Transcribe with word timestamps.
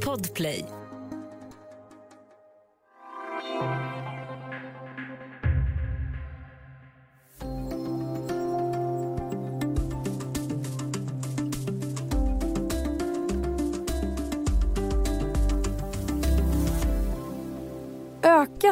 Podplay. 0.00 0.75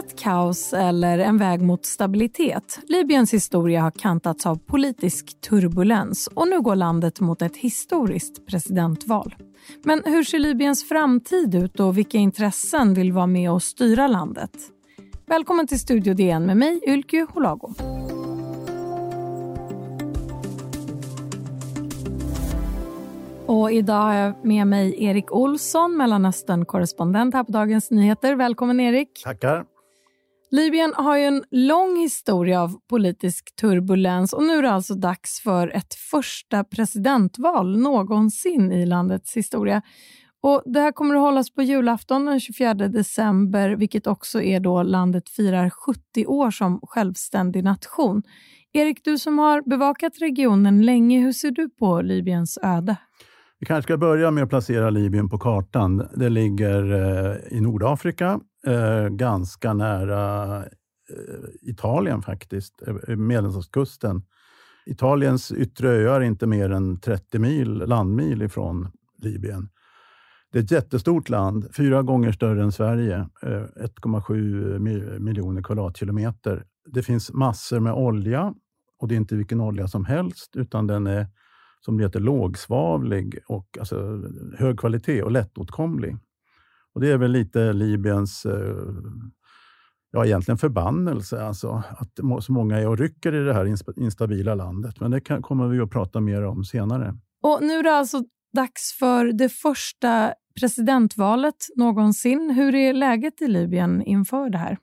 Ökat 0.04 0.18
kaos 0.18 0.72
eller 0.72 1.18
en 1.18 1.38
väg 1.38 1.62
mot 1.62 1.86
stabilitet? 1.86 2.78
Libyens 2.88 3.34
historia 3.34 3.82
har 3.82 3.90
kantats 3.90 4.46
av 4.46 4.56
politisk 4.56 5.40
turbulens 5.40 6.28
och 6.34 6.48
nu 6.48 6.60
går 6.60 6.76
landet 6.76 7.20
mot 7.20 7.42
ett 7.42 7.56
historiskt 7.56 8.46
presidentval. 8.46 9.34
Men 9.82 10.02
hur 10.04 10.24
ser 10.24 10.38
Libyens 10.38 10.88
framtid 10.88 11.54
ut 11.54 11.80
och 11.80 11.98
vilka 11.98 12.18
intressen 12.18 12.94
vill 12.94 13.12
vara 13.12 13.26
med 13.26 13.50
och 13.50 13.62
styra 13.62 14.06
landet? 14.06 14.50
Välkommen 15.26 15.66
till 15.66 15.80
Studio 15.80 16.14
DN 16.14 16.46
med 16.46 16.56
mig, 16.56 16.80
Ylke 16.86 17.26
Holago. 17.30 17.74
Och 23.46 23.72
idag 23.72 24.02
har 24.02 24.14
jag 24.14 24.44
med 24.44 24.66
mig 24.66 25.04
Erik 25.04 25.32
Olsson, 25.32 25.96
Mellanöstern-korrespondent 25.96 27.34
här 27.34 27.44
på 27.44 27.52
Dagens 27.52 27.90
Nyheter. 27.90 28.34
Välkommen 28.34 28.80
Erik. 28.80 29.22
Tackar. 29.24 29.73
Libyen 30.54 30.92
har 30.96 31.16
ju 31.16 31.24
en 31.24 31.44
lång 31.50 31.96
historia 31.96 32.62
av 32.62 32.74
politisk 32.90 33.56
turbulens 33.60 34.32
och 34.32 34.42
nu 34.42 34.52
är 34.52 34.62
det 34.62 34.70
alltså 34.70 34.94
dags 34.94 35.40
för 35.40 35.68
ett 35.68 35.94
första 35.94 36.64
presidentval 36.64 37.78
någonsin 37.78 38.72
i 38.72 38.86
landets 38.86 39.36
historia. 39.36 39.82
Och 40.42 40.62
Det 40.64 40.80
här 40.80 40.92
kommer 40.92 41.14
att 41.14 41.20
hållas 41.20 41.54
på 41.54 41.62
julafton 41.62 42.24
den 42.24 42.40
24 42.40 42.74
december, 42.74 43.70
vilket 43.70 44.06
också 44.06 44.42
är 44.42 44.60
då 44.60 44.82
landet 44.82 45.28
firar 45.28 45.70
70 45.70 46.26
år 46.26 46.50
som 46.50 46.80
självständig 46.82 47.64
nation. 47.64 48.22
Erik, 48.72 49.04
du 49.04 49.18
som 49.18 49.38
har 49.38 49.62
bevakat 49.62 50.12
regionen 50.20 50.82
länge, 50.82 51.20
hur 51.20 51.32
ser 51.32 51.50
du 51.50 51.68
på 51.68 52.02
Libyens 52.02 52.58
öde? 52.62 52.96
Vi 53.58 53.66
kanske 53.66 53.82
ska 53.82 53.96
börja 53.96 54.30
med 54.30 54.44
att 54.44 54.50
placera 54.50 54.90
Libyen 54.90 55.28
på 55.28 55.38
kartan. 55.38 56.08
Det 56.14 56.28
ligger 56.28 56.92
eh, 56.92 57.58
i 57.58 57.60
Nordafrika, 57.60 58.40
eh, 58.66 59.08
ganska 59.08 59.74
nära 59.74 60.56
eh, 60.56 60.68
Italien 61.62 62.22
faktiskt, 62.22 62.82
eh, 62.86 62.94
eh, 63.08 63.16
Medelhavskusten. 63.16 64.22
Italiens 64.86 65.52
yttre 65.52 65.88
öar 65.88 66.20
är 66.20 66.24
inte 66.24 66.46
mer 66.46 66.70
än 66.70 67.00
30 67.00 67.38
mil, 67.38 67.74
landmil 67.74 68.42
ifrån 68.42 68.88
Libyen. 69.22 69.68
Det 70.52 70.58
är 70.58 70.62
ett 70.62 70.70
jättestort 70.70 71.28
land, 71.28 71.74
fyra 71.76 72.02
gånger 72.02 72.32
större 72.32 72.62
än 72.62 72.72
Sverige, 72.72 73.28
eh, 73.42 73.64
1,7 73.76 75.18
miljoner 75.18 75.62
kvadratkilometer. 75.62 76.64
Det 76.86 77.02
finns 77.02 77.32
massor 77.32 77.80
med 77.80 77.92
olja 77.92 78.54
och 78.98 79.08
det 79.08 79.14
är 79.14 79.16
inte 79.16 79.36
vilken 79.36 79.60
olja 79.60 79.88
som 79.88 80.04
helst, 80.04 80.56
utan 80.56 80.86
den 80.86 81.06
är 81.06 81.26
som 81.80 81.98
det 81.98 82.04
heter 82.04 82.20
lågsvavlig 82.20 83.38
och 83.46 83.78
alltså, 83.78 84.22
hög 84.58 84.78
kvalitet 84.78 85.22
och 85.22 85.30
lättåtkomlig. 85.30 86.16
Och 86.94 87.00
det 87.00 87.08
är 87.08 87.16
väl 87.16 87.30
lite 87.30 87.72
Libyens 87.72 88.46
eh, 88.46 88.76
ja, 90.12 90.26
egentligen 90.26 90.58
förbannelse, 90.58 91.42
alltså, 91.42 91.82
att 91.98 92.44
så 92.44 92.52
många 92.52 92.78
är 92.78 92.88
och 92.88 92.98
rycker 92.98 93.34
i 93.34 93.44
det 93.44 93.54
här 93.54 93.74
instabila 93.96 94.54
landet. 94.54 95.00
Men 95.00 95.10
det 95.10 95.20
kan, 95.20 95.42
kommer 95.42 95.68
vi 95.68 95.80
att 95.80 95.90
prata 95.90 96.20
mer 96.20 96.44
om 96.44 96.64
senare. 96.64 97.14
Och 97.42 97.58
Nu 97.62 97.78
är 97.78 97.82
det 97.82 97.96
alltså 97.96 98.22
dags 98.52 98.92
för 98.98 99.32
det 99.32 99.48
första 99.48 100.34
presidentvalet 100.60 101.56
någonsin. 101.76 102.50
Hur 102.50 102.74
är 102.74 102.92
läget 102.92 103.42
i 103.42 103.48
Libyen 103.48 104.02
inför 104.02 104.50
det 104.50 104.58
här? 104.58 104.78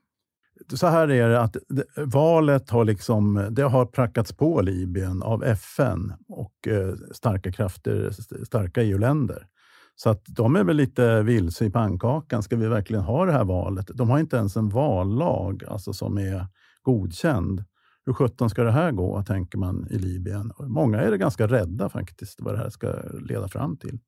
så 0.73 0.87
här 0.87 1.11
är 1.11 1.29
det 1.29 1.41
att 1.41 1.57
valet 1.97 2.69
har, 2.69 2.85
liksom, 2.85 3.47
det 3.51 3.63
har 3.63 3.85
prackats 3.85 4.33
på 4.33 4.61
Libyen 4.61 5.23
av 5.23 5.43
FN 5.43 6.13
och 6.27 6.67
eh, 6.67 6.93
starka 7.11 7.51
krafter, 7.51 8.11
starka 8.45 8.83
EU-länder. 8.83 9.47
Så 9.95 10.09
att 10.09 10.25
de 10.25 10.55
är 10.55 10.63
väl 10.63 10.77
lite 10.77 11.21
vilse 11.21 11.65
i 11.65 11.69
pannkakan. 11.69 12.43
Ska 12.43 12.55
vi 12.55 12.67
verkligen 12.67 13.03
ha 13.03 13.25
det 13.25 13.31
här 13.31 13.43
valet? 13.43 13.91
De 13.93 14.09
har 14.09 14.19
inte 14.19 14.37
ens 14.37 14.55
en 14.55 14.69
vallag 14.69 15.63
alltså, 15.67 15.93
som 15.93 16.17
är 16.17 16.47
godkänd. 16.81 17.63
Hur 18.05 18.13
sjutton 18.13 18.49
ska 18.49 18.63
det 18.63 18.71
här 18.71 18.91
gå, 18.91 19.23
tänker 19.23 19.57
man 19.57 19.87
i 19.91 19.97
Libyen. 19.97 20.51
Många 20.59 21.01
är 21.01 21.15
ganska 21.15 21.47
rädda 21.47 21.89
faktiskt 21.89 22.41
vad 22.41 22.53
det 22.53 22.57
här 22.57 22.69
ska 22.69 22.93
leda 23.27 23.47
fram 23.47 23.77
till. 23.77 23.99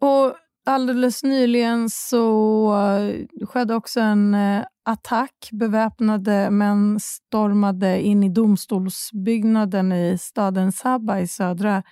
Och 0.00 0.36
Alldeles 0.68 1.22
nyligen 1.22 1.90
så 1.90 2.74
skedde 3.46 3.74
också 3.74 4.00
en 4.00 4.34
eh, 4.34 4.64
attack. 4.84 5.48
Beväpnade 5.52 6.50
män 6.50 7.00
stormade 7.00 8.02
in 8.02 8.22
i 8.22 8.28
domstolsbyggnaden 8.28 9.92
i 9.92 10.18
staden 10.18 10.72
Sabha 10.72 11.20
i 11.20 11.26
södra 11.26 11.82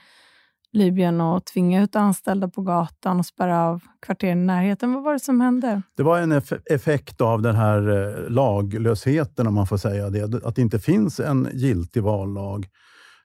Libyen 0.76 1.20
och 1.20 1.44
tvinga 1.44 1.82
ut 1.82 1.96
anställda 1.96 2.48
på 2.48 2.62
gatan 2.62 3.18
och 3.18 3.26
spärra 3.26 3.66
av 3.66 3.82
kvarteren 4.06 4.42
i 4.42 4.44
närheten. 4.44 4.92
Vad 4.92 5.02
var 5.02 5.12
det 5.12 5.20
som 5.20 5.40
hände? 5.40 5.82
Det 5.96 6.02
var 6.02 6.18
en 6.18 6.32
effekt 6.70 7.20
av 7.20 7.42
den 7.42 7.56
här 7.56 7.88
eh, 7.88 8.30
laglösheten, 8.30 9.46
om 9.46 9.54
man 9.54 9.66
får 9.66 9.76
säga 9.76 10.10
det. 10.10 10.44
Att 10.44 10.54
det 10.54 10.62
inte 10.62 10.78
finns 10.78 11.20
en 11.20 11.48
giltig 11.52 12.02
vallag. 12.02 12.66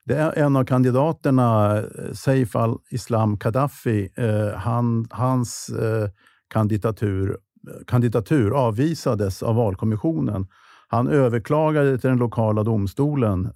Det 0.06 0.16
är 0.16 0.38
en 0.38 0.56
av 0.56 0.66
kandidaterna, 0.66 1.78
eh, 1.78 1.84
Saif 2.14 2.56
al-Islam 2.56 3.38
Gaddafi, 3.38 4.10
eh, 4.16 4.58
han, 4.58 5.08
hans 5.10 5.70
eh, 5.70 6.10
kandidatur, 6.54 7.30
eh, 7.30 7.86
kandidatur 7.88 8.52
avvisades 8.52 9.44
av 9.44 9.56
valkommissionen. 9.56 10.48
Han 10.88 11.08
överklagade 11.08 11.98
till 11.98 12.10
den 12.10 12.20
lokala 12.20 12.64
domstolen, 12.64 13.54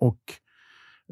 och, 0.00 0.18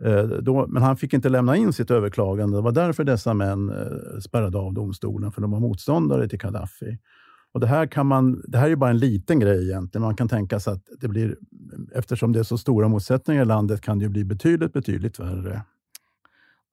Eh, 0.04 0.22
då, 0.22 0.66
men 0.66 0.82
han 0.82 0.96
fick 0.96 1.12
inte 1.12 1.28
lämna 1.28 1.56
in 1.56 1.72
sitt 1.72 1.90
överklagande. 1.90 2.56
Det 2.56 2.62
var 2.62 2.72
därför 2.72 3.04
dessa 3.04 3.34
män 3.34 3.70
eh, 3.70 4.20
spärrade 4.20 4.58
av 4.58 4.74
domstolen, 4.74 5.32
för 5.32 5.42
de 5.42 5.50
var 5.50 5.60
motståndare 5.60 6.28
till 6.28 6.38
Gaddafi. 6.38 6.98
Och 7.52 7.60
det, 7.60 7.66
här 7.66 7.86
kan 7.86 8.06
man, 8.06 8.42
det 8.46 8.58
här 8.58 8.70
är 8.70 8.76
bara 8.76 8.90
en 8.90 8.98
liten 8.98 9.40
grej 9.40 9.70
egentligen. 9.70 10.02
Man 10.02 10.16
kan 10.16 10.28
tänka 10.28 10.60
sig 10.60 10.72
att 10.72 10.82
det 11.00 11.08
blir, 11.08 11.36
eftersom 11.94 12.32
det 12.32 12.38
är 12.38 12.42
så 12.42 12.58
stora 12.58 12.88
motsättningar 12.88 13.42
i 13.42 13.44
landet 13.44 13.80
kan 13.80 13.98
det 13.98 14.08
bli 14.08 14.24
betydligt, 14.24 14.72
betydligt 14.72 15.18
värre. 15.18 15.62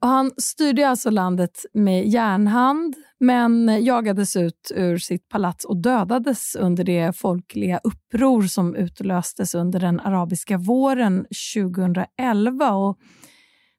Och 0.04 0.10
han 0.10 0.32
styrde 0.38 0.90
alltså 0.90 1.10
landet 1.10 1.66
med 1.74 2.08
järnhand, 2.08 2.96
men 3.20 3.84
jagades 3.84 4.36
ut 4.36 4.72
ur 4.76 4.98
sitt 4.98 5.30
palats 5.30 5.66
och 5.66 5.78
dödades 5.78 6.56
under 6.56 6.84
det 6.84 7.18
folkliga 7.18 7.80
uppror 7.84 8.42
som 8.42 8.76
utlöstes 8.76 9.56
under 9.56 9.80
den 9.80 10.00
arabiska 10.00 10.58
våren 10.58 11.26
2011. 11.56 12.72
Och 12.72 12.98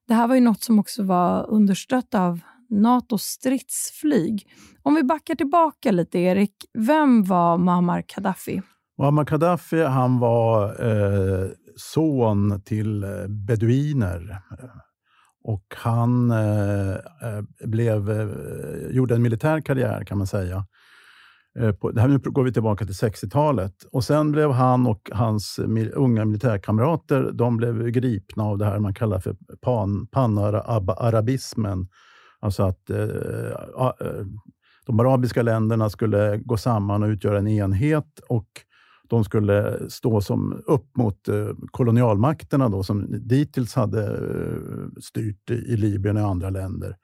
det 0.08 0.14
här 0.14 0.28
var 0.28 0.34
ju 0.34 0.40
något 0.40 0.62
som 0.62 0.78
också 0.78 1.02
var 1.02 1.50
understött 1.50 2.14
av 2.14 2.40
Natos 2.70 3.22
stridsflyg. 3.22 4.46
Om 4.82 4.94
vi 4.94 5.02
backar 5.02 5.34
tillbaka 5.34 5.92
lite, 5.92 6.18
Erik. 6.18 6.54
Vem 6.78 7.24
var 7.24 7.58
Muammar 7.58 8.04
Gaddafi? 8.14 8.62
Muammar 8.98 9.24
Gaddafi 9.24 9.82
han 9.82 10.18
var 10.18 10.64
eh, 10.64 11.48
son 11.76 12.62
till 12.62 13.04
eh, 13.04 13.10
beduiner. 13.28 14.42
Och 15.44 15.64
han 15.76 16.30
eh, 16.30 16.90
eh, 16.90 17.42
blev, 17.64 18.10
eh, 18.10 18.96
gjorde 18.96 19.14
en 19.14 19.22
militär 19.22 19.60
karriär, 19.60 20.04
kan 20.04 20.18
man 20.18 20.26
säga. 20.26 20.66
Eh, 21.58 21.72
på, 21.72 21.90
det 21.90 22.00
här 22.00 22.08
nu 22.08 22.18
går 22.18 22.44
vi 22.44 22.52
tillbaka 22.52 22.84
till 22.84 22.94
60-talet. 22.94 23.74
Och 23.92 24.04
Sen 24.04 24.32
blev 24.32 24.50
han 24.50 24.86
och 24.86 25.10
hans 25.12 25.60
unga 25.94 26.24
militärkamrater 26.24 27.30
de 27.32 27.56
blev 27.56 27.88
gripna 27.88 28.44
av 28.44 28.58
det 28.58 28.64
här 28.64 28.78
man 28.78 28.94
kallar 28.94 29.18
för 29.18 29.36
pan, 29.62 30.06
panarabismen. 30.06 31.88
Alltså 32.40 32.62
att 32.62 32.90
eh, 32.90 32.98
eh, 33.78 34.26
de 34.86 35.00
arabiska 35.00 35.42
länderna 35.42 35.90
skulle 35.90 36.36
gå 36.36 36.56
samman 36.56 37.02
och 37.02 37.08
utgöra 37.08 37.38
en 37.38 37.48
enhet 37.48 38.20
och 38.28 38.48
de 39.08 39.24
skulle 39.24 39.90
stå 39.90 40.20
som 40.20 40.62
upp 40.66 40.96
mot 40.96 41.28
eh, 41.28 41.48
kolonialmakterna 41.70 42.68
då, 42.68 42.82
som 42.82 43.06
dittills 43.28 43.74
hade 43.74 44.04
eh, 44.04 45.00
styrt 45.00 45.50
i 45.50 45.76
Libyen 45.76 46.16
och 46.16 46.28
andra 46.28 46.50
länder. 46.50 46.96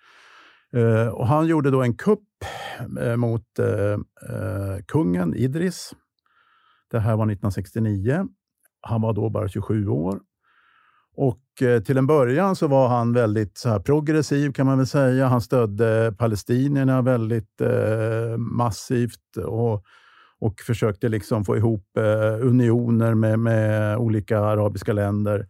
Eh, 0.73 1.09
och 1.09 1.27
han 1.27 1.47
gjorde 1.47 1.71
då 1.71 1.83
en 1.83 1.95
kupp 1.95 2.21
mot 3.17 3.45
kungen 4.87 5.35
Idris. 5.35 5.95
Det 6.91 6.99
här 6.99 7.17
var 7.17 7.25
1969. 7.25 8.27
Han 8.81 9.03
var 9.03 9.13
då 9.13 9.31
bara 9.31 9.49
27 9.49 9.89
år. 9.89 10.21
Och 11.17 11.43
till 11.87 11.99
en 11.99 12.07
början 12.07 12.57
så 12.57 12.67
var 12.67 12.89
han 12.89 13.13
väldigt 13.13 13.59
så 13.59 13.69
här, 13.69 13.79
progressiv 13.79 14.53
kan 14.53 14.67
man 14.67 14.79
väl 14.79 14.87
säga. 14.87 15.27
Han 15.27 15.41
stödde 15.41 16.15
palestinierna 16.19 17.03
väldigt 17.03 17.61
massivt 18.37 19.37
och, 19.37 19.85
och 20.41 20.61
försökte 20.61 21.09
liksom 21.09 21.45
få 21.45 21.57
ihop 21.57 21.97
eh, 21.97 22.47
unioner 22.47 23.15
med, 23.15 23.39
med 23.39 23.97
olika 23.97 24.41
arabiska 24.41 24.93
länder. 24.93 25.47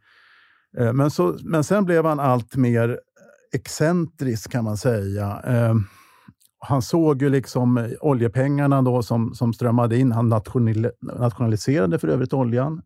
Eh, 0.79 0.93
men, 0.93 1.11
så, 1.11 1.39
men 1.45 1.65
sen 1.65 1.85
blev 1.85 2.05
han 2.05 2.21
allt 2.21 2.57
mer 2.57 3.01
excentrisk 3.53 4.53
kan 4.53 4.65
man 4.65 4.77
säga. 4.77 5.43
Eh, 5.47 5.75
han 6.59 6.83
såg 6.83 7.23
ju 7.23 7.29
liksom 7.29 7.95
oljepengarna 8.01 8.83
då 8.83 9.03
som, 9.03 9.35
som 9.35 9.53
strömmade 9.53 9.99
in. 9.99 10.13
Han 10.13 10.29
nationaliserade 11.03 11.99
för 11.99 12.09
övrigt 12.09 12.33
oljan. 12.33 12.83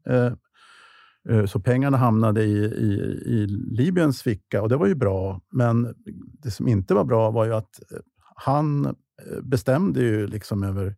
Så 1.47 1.61
pengarna 1.61 1.97
hamnade 1.97 2.43
i, 2.43 2.65
i, 2.65 2.93
i 3.27 3.47
Libyens 3.71 4.23
ficka 4.23 4.63
och 4.63 4.69
det 4.69 4.77
var 4.77 4.87
ju 4.87 4.95
bra. 4.95 5.41
Men 5.53 5.95
det 6.43 6.51
som 6.51 6.69
inte 6.69 6.95
var 6.95 7.05
bra 7.05 7.31
var 7.31 7.45
ju 7.45 7.55
att 7.55 7.81
han 8.35 8.95
bestämde 9.43 10.01
ju 10.01 10.27
liksom 10.27 10.65
över 10.65 10.97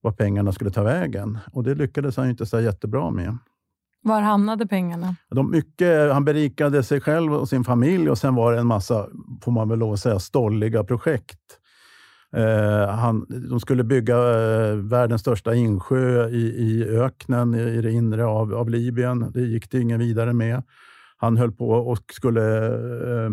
var 0.00 0.12
pengarna 0.12 0.52
skulle 0.52 0.70
ta 0.70 0.82
vägen. 0.82 1.38
Och 1.52 1.64
det 1.64 1.74
lyckades 1.74 2.16
han 2.16 2.30
inte 2.30 2.46
så 2.46 2.60
jättebra 2.60 3.10
med. 3.10 3.38
Var 4.02 4.20
hamnade 4.20 4.66
pengarna? 4.66 5.16
De 5.30 5.50
mycket, 5.50 6.12
han 6.12 6.24
berikade 6.24 6.82
sig 6.82 7.00
själv 7.00 7.34
och 7.34 7.48
sin 7.48 7.64
familj 7.64 8.10
och 8.10 8.18
sen 8.18 8.34
var 8.34 8.52
det 8.52 8.58
en 8.58 8.66
massa, 8.66 9.06
får 9.42 9.52
man 9.52 9.68
väl 9.68 9.78
lov 9.78 9.92
att 9.92 10.00
säga, 10.00 10.18
stolliga 10.18 10.84
projekt. 10.84 11.40
Eh, 12.36 12.88
han, 12.88 13.26
de 13.50 13.60
skulle 13.60 13.84
bygga 13.84 14.16
eh, 14.16 14.76
världens 14.76 15.20
största 15.20 15.54
insjö 15.54 16.28
i, 16.28 16.42
i 16.42 16.84
öknen 16.84 17.54
i, 17.54 17.60
i 17.60 17.82
det 17.82 17.92
inre 17.92 18.24
av, 18.26 18.54
av 18.54 18.70
Libyen. 18.70 19.30
Det 19.32 19.40
gick 19.40 19.70
det 19.70 19.80
ingen 19.80 19.98
vidare 19.98 20.32
med. 20.32 20.62
Han 21.16 21.36
höll 21.36 21.52
på 21.52 21.70
och 21.70 22.04
skulle 22.12 22.66
eh, 22.66 23.30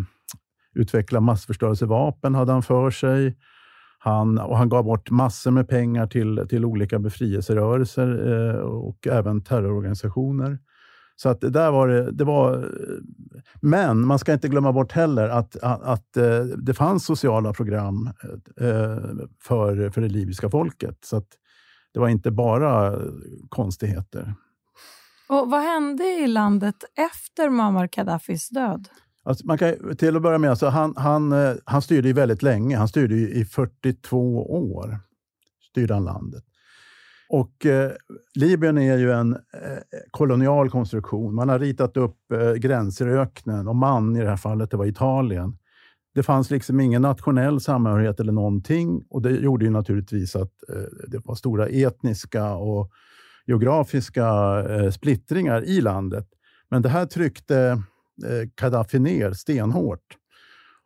utveckla 0.74 1.20
massförstörelsevapen, 1.20 2.36
hade 2.36 2.52
han 2.52 2.64
för 2.64 2.92
sig. 2.92 3.38
Han, 4.06 4.38
och 4.38 4.58
han 4.58 4.70
gav 4.70 4.84
bort 4.84 5.10
massor 5.10 5.52
med 5.52 5.70
pengar 5.70 6.08
till, 6.08 6.46
till 6.50 6.66
olika 6.66 7.00
befrielserörelser 7.00 8.34
eh, 8.34 8.60
och 8.60 9.08
även 9.08 9.44
terrororganisationer. 9.44 10.60
Så 11.16 11.30
att 11.30 11.42
där 11.42 11.72
var 11.72 11.88
det, 11.88 12.12
det 12.12 12.24
var, 12.24 12.72
men 13.62 14.08
man 14.08 14.20
ska 14.20 14.34
inte 14.34 14.48
glömma 14.48 14.74
bort 14.74 14.92
heller 14.92 15.30
att, 15.30 15.56
att, 15.56 15.82
att 15.82 16.18
eh, 16.18 16.40
det 16.44 16.74
fanns 16.74 17.06
sociala 17.06 17.54
program 17.54 18.10
eh, 18.62 19.26
för, 19.44 19.90
för 19.90 20.02
det 20.02 20.10
libyska 20.10 20.50
folket. 20.50 20.98
Så 21.02 21.18
att 21.18 21.28
det 21.94 22.00
var 22.00 22.10
inte 22.10 22.32
bara 22.32 23.00
konstigheter. 23.50 24.34
Och 25.30 25.50
Vad 25.52 25.62
hände 25.62 26.04
i 26.04 26.28
landet 26.28 26.84
efter 27.12 27.50
Muammar 27.50 27.88
Gaddafis 27.88 28.50
död? 28.50 28.88
Alltså 29.26 29.48
man 29.48 29.58
kan, 29.58 29.96
till 29.98 30.16
att 30.16 30.22
börja 30.22 30.38
med, 30.38 30.50
alltså 30.50 30.68
han, 30.68 30.94
han, 30.98 31.32
eh, 31.32 31.54
han 31.66 31.82
styrde 31.82 32.08
ju 32.08 32.14
väldigt 32.14 32.44
länge. 32.44 32.78
Han 32.78 32.88
styrde 32.88 33.16
i 33.16 33.46
42 33.46 34.52
år. 34.52 35.00
Styrde 35.72 35.94
han 35.94 36.04
landet. 36.04 36.44
Och 37.30 37.66
eh, 37.66 37.92
Libyen 38.36 38.78
är 38.78 38.98
ju 38.98 39.12
en 39.12 39.34
eh, 39.34 39.40
kolonial 40.12 40.70
konstruktion. 40.70 41.36
Man 41.36 41.50
har 41.50 41.60
ritat 41.60 41.98
upp 41.98 42.32
eh, 42.32 42.54
gränser 42.54 43.08
i 43.08 43.12
öknen 43.12 43.68
och 43.68 43.76
man 43.76 44.16
i 44.16 44.22
det 44.22 44.30
här 44.30 44.38
fallet, 44.38 44.72
det 44.72 44.78
var 44.78 44.86
Italien. 44.86 45.58
Det 46.16 46.24
fanns 46.24 46.52
liksom 46.52 46.80
ingen 46.80 47.02
nationell 47.02 47.62
samhörighet 47.62 48.20
eller 48.20 48.32
någonting 48.32 49.06
och 49.10 49.22
det 49.22 49.32
gjorde 49.32 49.66
ju 49.66 49.72
naturligtvis 49.72 50.36
att 50.36 50.70
eh, 50.70 51.08
det 51.08 51.26
var 51.26 51.36
stora 51.36 51.68
etniska 51.68 52.54
och 52.54 52.92
geografiska 53.46 54.28
eh, 54.70 54.92
splittringar 54.92 55.64
i 55.64 55.82
landet. 55.82 56.28
Men 56.70 56.82
det 56.82 56.90
här 56.90 57.06
tryckte 57.06 57.58
eh, 57.60 57.80
Eh, 58.24 58.50
Gaddafi 58.62 59.00
ner 59.00 59.32
stenhårt. 59.32 60.18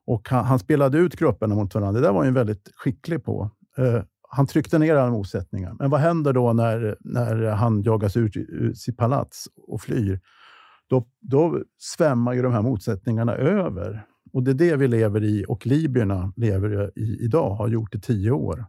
Och 0.08 0.30
han, 0.30 0.46
han, 0.46 0.60
spelade 0.60 0.98
ut 0.98 1.16
grupperna 1.16 1.56
mot 1.56 1.76
varandra. 1.76 2.02
Det 2.02 2.08
där 2.08 2.14
var 2.14 2.24
han 2.24 2.34
väldigt 2.34 2.72
skicklig 2.76 3.24
på. 3.24 3.52
Eh, 3.78 4.02
han 4.30 4.48
tryckte 4.48 4.80
ner 4.80 4.96
alla 4.96 5.12
motsättningar. 5.12 5.76
Men 5.80 5.90
vad 5.90 6.00
händer 6.00 6.34
då 6.34 6.54
när, 6.54 6.98
när 7.00 7.46
han 7.46 7.82
jagas 7.82 8.18
ut 8.18 8.38
ur 8.38 8.74
sitt 8.74 8.98
palats 8.98 9.48
och 9.68 9.82
flyr? 9.82 10.20
Då, 10.90 11.08
då 11.22 11.64
svämmar 11.78 12.34
ju 12.34 12.42
de 12.42 12.54
här 12.54 12.62
motsättningarna 12.62 13.36
över. 13.36 14.06
Och 14.34 14.44
det 14.44 14.52
är 14.52 14.56
det 14.56 14.76
vi 14.76 14.88
lever 14.88 15.24
i 15.24 15.46
och 15.48 15.68
libyerna 15.68 16.34
lever 16.36 16.92
i 16.96 17.18
idag, 17.22 17.50
har 17.56 17.68
gjort 17.68 17.96
i 17.96 18.02
tio 18.02 18.32
år. 18.32 18.66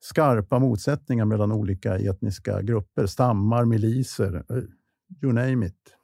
Skarpa 0.00 0.58
motsättningar 0.58 1.24
mellan 1.24 1.52
olika 1.52 1.98
etniska 1.98 2.62
grupper, 2.62 3.06
stammar, 3.06 3.64
miliser, 3.64 4.44
eh, 4.50 4.62
you 5.22 5.32
name 5.32 5.66
it. 5.66 5.96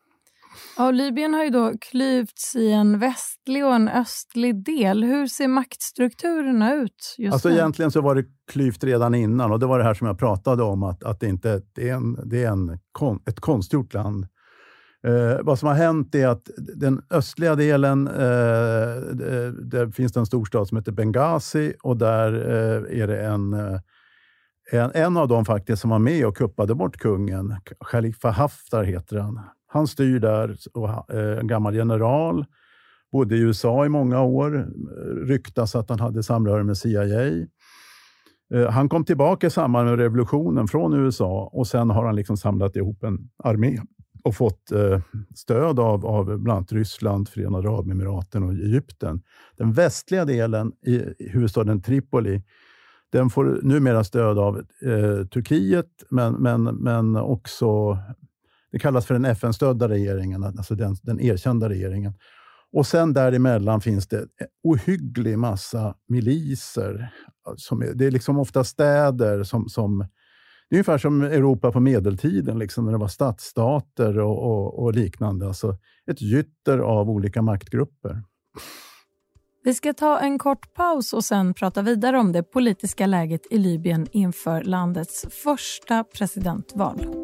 Ja, 0.76 0.90
Libyen 0.90 1.34
har 1.34 1.44
ju 1.44 1.50
då 1.50 1.72
klyvts 1.80 2.56
i 2.56 2.72
en 2.72 2.98
västlig 2.98 3.64
och 3.64 3.74
en 3.74 3.88
östlig 3.88 4.64
del. 4.64 5.04
Hur 5.04 5.26
ser 5.26 5.48
maktstrukturerna 5.48 6.74
ut 6.74 7.14
just 7.18 7.32
alltså 7.32 7.48
nu? 7.48 7.54
Egentligen 7.54 7.90
så 7.90 8.00
var 8.00 8.14
det 8.14 8.24
klyvt 8.50 8.84
redan 8.84 9.14
innan 9.14 9.52
och 9.52 9.58
det 9.58 9.66
var 9.66 9.78
det 9.78 9.84
här 9.84 9.94
som 9.94 10.06
jag 10.06 10.18
pratade 10.18 10.62
om, 10.62 10.82
att, 10.82 11.04
att 11.04 11.20
det 11.20 11.26
inte 11.26 11.62
det 11.72 11.88
är, 11.88 11.94
en, 11.94 12.18
det 12.24 12.44
är 12.44 12.48
en, 12.48 12.78
ett 13.26 13.40
konstgjort 13.40 13.94
land. 13.94 14.26
Eh, 15.06 15.42
vad 15.42 15.58
som 15.58 15.68
har 15.68 15.74
hänt 15.74 16.14
är 16.14 16.28
att 16.28 16.50
den 16.56 17.02
östliga 17.10 17.54
delen, 17.54 18.08
eh, 18.08 18.14
där 19.52 19.92
finns 19.92 20.12
det 20.12 20.20
en 20.20 20.26
storstad 20.26 20.68
som 20.68 20.76
heter 20.76 20.92
Benghazi 20.92 21.74
och 21.82 21.96
där 21.96 22.32
eh, 22.32 23.00
är 23.00 23.06
det 23.06 23.24
en, 23.26 23.52
eh, 23.52 23.80
en, 24.72 24.90
en 24.94 25.16
av 25.16 25.28
dem 25.28 25.44
faktiskt 25.44 25.82
som 25.82 25.90
var 25.90 25.98
med 25.98 26.26
och 26.26 26.36
kuppade 26.36 26.74
bort 26.74 26.96
kungen. 26.96 27.56
Khalifa 27.90 28.30
Haftar 28.30 28.84
heter 28.84 29.16
han. 29.16 29.40
Han 29.72 29.86
styr 29.86 30.20
där, 30.20 30.56
och, 30.74 31.14
eh, 31.14 31.38
en 31.38 31.46
gammal 31.46 31.74
general. 31.74 32.44
Bodde 33.12 33.36
i 33.36 33.40
USA 33.40 33.86
i 33.86 33.88
många 33.88 34.22
år. 34.22 34.68
Ryktas 35.26 35.74
att 35.74 35.90
han 35.90 36.00
hade 36.00 36.22
samröre 36.22 36.64
med 36.64 36.76
CIA. 36.76 37.46
Eh, 38.54 38.70
han 38.70 38.88
kom 38.88 39.04
tillbaka 39.04 39.46
i 39.46 39.50
samband 39.50 39.88
med 39.88 39.98
revolutionen 39.98 40.68
från 40.68 40.94
USA 40.94 41.50
och 41.52 41.66
sen 41.66 41.90
har 41.90 42.06
han 42.06 42.16
liksom 42.16 42.36
samlat 42.36 42.76
ihop 42.76 43.02
en 43.02 43.30
armé 43.44 43.78
och 44.24 44.36
fått 44.36 44.72
eh, 44.72 45.00
stöd 45.34 45.80
av, 45.80 46.06
av 46.06 46.24
bland 46.24 46.56
annat 46.56 46.72
Ryssland, 46.72 47.28
Förenade 47.28 47.68
Arabemiraten 47.68 48.42
och 48.42 48.52
Egypten. 48.52 49.22
Den 49.56 49.72
västliga 49.72 50.24
delen 50.24 50.72
i 50.86 51.02
huvudstaden 51.18 51.82
Tripoli 51.82 52.42
den 53.12 53.30
får 53.30 53.60
numera 53.62 54.04
stöd 54.04 54.38
av 54.38 54.58
eh, 54.58 55.26
Turkiet, 55.26 56.04
men, 56.10 56.32
men, 56.34 56.62
men 56.62 57.16
också 57.16 57.98
det 58.72 58.78
kallas 58.78 59.06
för 59.06 59.14
den 59.14 59.24
FN-stödda 59.24 59.88
regeringen, 59.88 60.44
alltså 60.44 60.74
den, 60.74 60.96
den 61.02 61.20
erkända 61.20 61.68
regeringen. 61.68 62.14
Och 62.72 62.86
sen 62.86 63.12
däremellan 63.12 63.80
finns 63.80 64.08
det 64.08 64.18
en 64.18 64.26
ohygglig 64.62 65.38
massa 65.38 65.94
miliser. 66.08 67.12
Som 67.56 67.82
är, 67.82 67.94
det 67.94 68.06
är 68.06 68.10
liksom 68.10 68.38
ofta 68.38 68.64
städer 68.64 69.42
som, 69.42 69.68
som... 69.68 69.98
Det 70.68 70.74
är 70.74 70.78
ungefär 70.78 70.98
som 70.98 71.22
Europa 71.22 71.72
på 71.72 71.80
medeltiden, 71.80 72.58
liksom, 72.58 72.84
när 72.84 72.92
det 72.92 72.98
var 72.98 73.08
stadsstater 73.08 74.18
och, 74.18 74.38
och, 74.44 74.82
och 74.82 74.94
liknande. 74.94 75.46
Alltså 75.46 75.76
ett 76.10 76.22
gytter 76.22 76.78
av 76.78 77.10
olika 77.10 77.42
maktgrupper. 77.42 78.22
Vi 79.64 79.74
ska 79.74 79.92
ta 79.92 80.18
en 80.18 80.38
kort 80.38 80.74
paus 80.74 81.12
och 81.12 81.24
sen 81.24 81.54
prata 81.54 81.82
vidare 81.82 82.18
om 82.18 82.32
det 82.32 82.42
politiska 82.42 83.06
läget 83.06 83.40
i 83.50 83.58
Libyen 83.58 84.06
inför 84.12 84.62
landets 84.62 85.26
första 85.30 86.04
presidentval. 86.04 87.19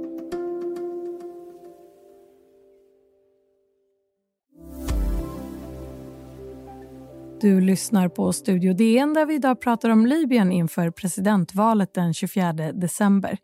Du 7.46 7.60
lyssnar 7.60 8.08
på 8.08 8.32
Studio 8.32 8.72
DN 8.72 9.14
där 9.14 9.26
vi 9.26 9.34
idag 9.34 9.60
pratar 9.60 9.90
om 9.90 10.06
Libyen 10.06 10.52
inför 10.52 10.90
presidentvalet 10.90 11.94
den 11.94 12.14
24 12.14 12.52
december. 12.52 13.38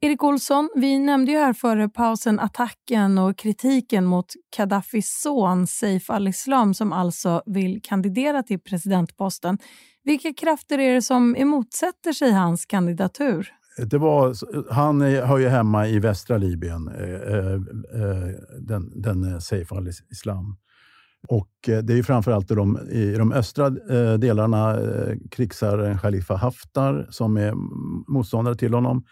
Erik 0.00 0.24
Olsson, 0.24 0.70
vi 0.74 0.98
nämnde 0.98 1.32
ju 1.32 1.38
här 1.38 1.52
före 1.52 1.88
pausen 1.88 2.40
attacken 2.40 3.18
och 3.18 3.38
kritiken 3.38 4.04
mot 4.04 4.26
Gaddafis 4.56 5.20
son 5.22 5.66
Saif 5.66 6.10
al-Islam 6.10 6.74
som 6.74 6.92
alltså 6.92 7.42
vill 7.46 7.80
kandidera 7.82 8.42
till 8.42 8.60
presidentposten. 8.60 9.58
Vilka 10.04 10.32
krafter 10.32 10.78
är 10.78 10.94
det 10.94 11.02
som 11.02 11.36
emotsätter 11.36 12.12
sig 12.12 12.32
hans 12.32 12.66
kandidatur? 12.66 13.48
Det 13.90 13.98
var, 13.98 14.34
han 14.72 15.00
hör 15.00 15.38
ju 15.38 15.48
hemma 15.48 15.88
i 15.88 15.98
västra 15.98 16.38
Libyen, 16.38 16.88
eh, 16.88 17.34
eh, 17.34 17.54
eh, 18.02 18.34
den, 18.60 19.02
den 19.02 19.40
Saif 19.40 19.72
al-Islam. 19.72 20.56
Och 21.28 21.68
eh, 21.68 21.78
det 21.78 21.92
är 21.92 21.96
ju 21.96 22.02
framförallt 22.02 22.50
i 22.50 22.54
de, 22.54 22.78
i 22.90 23.14
de 23.16 23.32
östra 23.32 23.66
eh, 23.66 24.14
delarna 24.14 24.80
eh, 24.80 25.16
krigsherren 25.30 25.98
Khalifa 25.98 26.36
Haftar 26.36 27.06
som 27.10 27.36
är 27.36 27.54
motståndare 28.12 28.54
till 28.54 28.74
honom. 28.74 29.04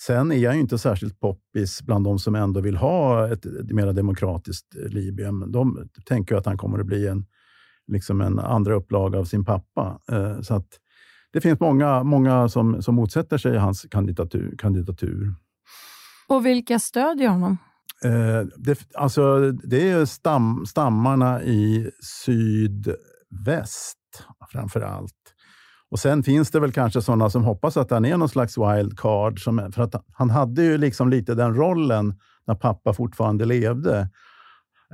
Sen 0.00 0.32
är 0.32 0.48
han 0.48 0.56
inte 0.56 0.78
särskilt 0.78 1.20
poppis 1.20 1.82
bland 1.82 2.04
de 2.04 2.18
som 2.18 2.34
ändå 2.34 2.60
vill 2.60 2.76
ha 2.76 3.28
ett 3.32 3.44
mer 3.70 3.92
demokratiskt 3.92 4.66
Libyen. 4.74 5.52
De 5.52 5.88
tänker 6.06 6.36
att 6.36 6.46
han 6.46 6.58
kommer 6.58 6.78
att 6.78 6.86
bli 6.86 7.06
en, 7.06 7.26
liksom 7.92 8.20
en 8.20 8.38
andra 8.38 8.74
upplaga 8.74 9.18
av 9.18 9.24
sin 9.24 9.44
pappa. 9.44 10.00
Så 10.42 10.54
att 10.54 10.66
det 11.32 11.40
finns 11.40 11.60
många, 11.60 12.02
många 12.02 12.48
som, 12.48 12.82
som 12.82 12.94
motsätter 12.94 13.38
sig 13.38 13.56
hans 13.56 13.86
kandidatur. 13.90 14.54
kandidatur. 14.58 15.34
Och 16.28 16.46
vilka 16.46 16.78
stödjer 16.78 17.28
honom? 17.28 17.56
Eh, 18.04 18.46
det, 18.56 18.78
alltså, 18.94 19.52
det 19.52 19.90
är 19.90 20.04
stam, 20.04 20.66
stammarna 20.66 21.42
i 21.42 21.90
sydväst 22.24 23.98
framför 24.52 24.80
allt. 24.80 25.12
Och 25.90 25.98
Sen 25.98 26.22
finns 26.22 26.50
det 26.50 26.60
väl 26.60 26.72
kanske 26.72 27.02
sådana 27.02 27.30
som 27.30 27.44
hoppas 27.44 27.76
att 27.76 27.90
han 27.90 28.04
är 28.04 28.16
någon 28.16 28.28
slags 28.28 28.58
wildcard. 28.58 29.40
för 29.74 29.80
att 29.82 29.94
han 30.12 30.30
hade 30.30 30.62
ju 30.62 30.78
liksom 30.78 31.08
lite 31.10 31.34
den 31.34 31.54
rollen 31.54 32.14
när 32.46 32.54
pappa 32.54 32.92
fortfarande 32.92 33.44
levde. 33.44 34.08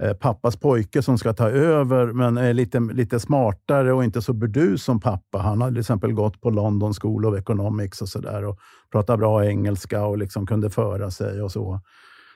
eh, 0.03 0.13
pappas 0.15 0.57
pojke 0.57 1.03
som 1.03 1.19
ska 1.19 1.33
ta 1.33 1.51
över, 1.51 2.07
men 2.13 2.37
är 2.39 2.55
lite, 2.55 2.81
lite 2.81 3.21
smartare 3.21 3.93
och 3.93 4.05
inte 4.05 4.23
så 4.23 4.33
burdus 4.33 4.85
som 4.85 5.01
pappa. 5.01 5.39
Han 5.39 5.61
har 5.61 5.69
till 5.69 5.81
exempel 5.81 6.13
gått 6.13 6.41
på 6.41 6.51
London 6.51 6.95
School 6.95 7.27
of 7.27 7.39
Economics 7.39 8.03
och 8.03 8.09
sådär 8.09 8.45
och 8.45 8.59
pratar 8.93 9.17
bra 9.17 9.47
engelska 9.47 10.05
och 10.05 10.19
liksom 10.19 10.47
kunde 10.47 10.71
föra 10.71 11.11
sig 11.11 11.43
och 11.43 11.53
så. 11.53 11.81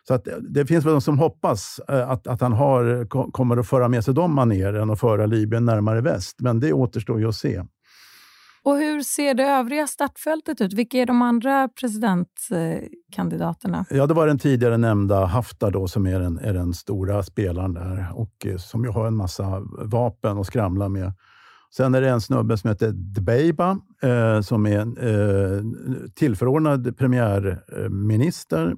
Så 0.08 0.14
att 0.14 0.28
det 0.48 0.66
finns 0.66 0.84
väl 0.84 0.92
de 0.92 1.00
som 1.00 1.18
hoppas 1.18 1.80
eh, 1.88 2.10
att, 2.10 2.26
att 2.26 2.40
han 2.40 2.52
har, 2.52 3.06
kommer 3.32 3.56
att 3.56 3.68
föra 3.68 3.88
med 3.88 4.04
sig 4.04 4.14
de 4.14 4.34
maneren 4.34 4.90
och 4.90 4.98
föra 4.98 5.26
Libyen 5.26 5.64
närmare 5.64 6.00
väst. 6.00 6.36
Men 6.40 6.60
det 6.60 6.72
återstår 6.72 7.20
ju 7.20 7.28
att 7.28 7.34
se. 7.34 7.62
Och 8.62 8.76
Hur 8.76 9.02
ser 9.02 9.34
det 9.34 9.42
övriga 9.42 9.86
startfältet 9.86 10.60
ut? 10.60 10.72
Vilka 10.72 10.98
är 10.98 11.06
de 11.06 11.22
andra 11.22 11.68
presidentkandidaterna? 11.68 13.86
Ja, 13.90 14.06
det 14.06 14.14
var 14.14 14.26
den 14.26 14.38
tidigare 14.38 14.76
nämnda 14.76 15.24
Haftar 15.24 15.70
då, 15.70 15.88
som 15.88 16.06
är 16.06 16.20
den, 16.20 16.38
är 16.38 16.54
den 16.54 16.74
stora 16.74 17.22
spelaren 17.22 17.74
där 17.74 18.12
och 18.14 18.46
eh, 18.46 18.56
som 18.56 18.84
ju 18.84 18.90
har 18.90 19.06
en 19.06 19.16
massa 19.16 19.62
vapen 19.78 20.38
att 20.38 20.46
skramla 20.46 20.88
med. 20.88 21.12
Sen 21.76 21.94
är 21.94 22.00
det 22.00 22.08
en 22.08 22.20
snubbe 22.20 22.58
som 22.58 22.70
heter 22.70 22.92
Dbeiba 22.92 23.78
eh, 24.02 24.40
som 24.40 24.66
är 24.66 24.80
eh, 24.80 25.62
tillförordnad 26.14 26.98
premiärminister 26.98 28.74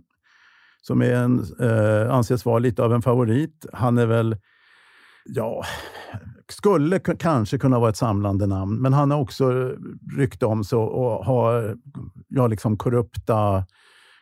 som 0.83 1.03
är 1.03 1.15
en, 1.15 1.45
eh, 1.61 2.15
anses 2.15 2.45
vara 2.45 2.59
lite 2.59 2.83
av 2.83 2.93
en 2.95 3.03
favorit. 3.03 3.67
Han 3.73 3.99
är 3.99 4.07
väl, 4.07 4.37
ja, 5.25 5.65
skulle 6.49 6.99
kanske 6.99 7.59
kunna 7.59 7.79
vara 7.79 7.91
ett 7.91 7.97
samlande 7.97 8.47
namn, 8.47 8.83
men 8.83 8.93
han 8.93 9.11
har 9.11 9.19
också 9.19 9.75
rykte 10.17 10.47
om 10.47 10.65
sig 10.65 10.79
och 10.79 11.25
har 11.25 11.77
ja, 12.29 12.47
liksom 12.47 12.77
korrupta, 12.77 13.65